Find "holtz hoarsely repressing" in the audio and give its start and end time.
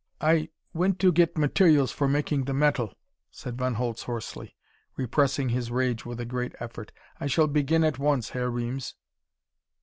3.75-5.49